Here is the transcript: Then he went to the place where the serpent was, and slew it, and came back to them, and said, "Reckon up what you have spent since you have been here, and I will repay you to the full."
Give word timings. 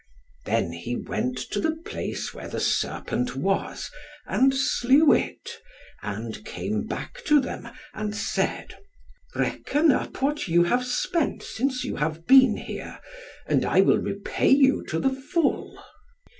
Then 0.45 0.71
he 0.71 0.95
went 0.95 1.37
to 1.51 1.59
the 1.59 1.75
place 1.75 2.33
where 2.33 2.47
the 2.47 2.59
serpent 2.59 3.35
was, 3.35 3.91
and 4.25 4.51
slew 4.51 5.13
it, 5.13 5.61
and 6.01 6.43
came 6.43 6.87
back 6.87 7.23
to 7.25 7.39
them, 7.39 7.69
and 7.93 8.15
said, 8.15 8.79
"Reckon 9.35 9.91
up 9.91 10.19
what 10.23 10.47
you 10.47 10.63
have 10.63 10.85
spent 10.87 11.43
since 11.43 11.83
you 11.83 11.97
have 11.97 12.25
been 12.25 12.57
here, 12.57 12.97
and 13.45 13.63
I 13.63 13.81
will 13.81 13.99
repay 13.99 14.49
you 14.49 14.83
to 14.87 14.97
the 14.97 15.11
full." 15.13 15.77